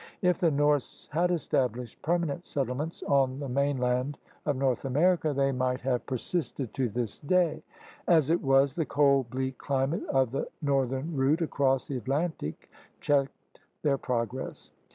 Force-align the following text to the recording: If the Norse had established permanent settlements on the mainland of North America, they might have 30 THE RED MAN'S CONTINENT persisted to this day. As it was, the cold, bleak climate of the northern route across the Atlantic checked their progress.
If 0.23 0.39
the 0.39 0.49
Norse 0.49 1.07
had 1.11 1.29
established 1.29 2.01
permanent 2.01 2.47
settlements 2.47 3.03
on 3.03 3.37
the 3.37 3.47
mainland 3.47 4.17
of 4.47 4.55
North 4.55 4.83
America, 4.83 5.31
they 5.31 5.51
might 5.51 5.79
have 5.81 5.81
30 5.81 5.83
THE 5.83 5.89
RED 5.89 5.89
MAN'S 5.89 5.99
CONTINENT 5.99 6.05
persisted 6.07 6.73
to 6.73 6.89
this 6.89 7.19
day. 7.19 7.63
As 8.07 8.29
it 8.31 8.41
was, 8.41 8.73
the 8.73 8.85
cold, 8.87 9.29
bleak 9.29 9.59
climate 9.59 10.03
of 10.09 10.31
the 10.31 10.47
northern 10.59 11.15
route 11.15 11.41
across 11.43 11.85
the 11.87 11.97
Atlantic 11.97 12.71
checked 12.99 13.59
their 13.83 13.99
progress. 13.99 14.71